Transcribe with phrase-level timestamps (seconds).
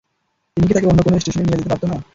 [0.57, 1.95] তিনি কী তাকে অন্য কোনও স্টেশনে নিয়ে যেতে পারত না?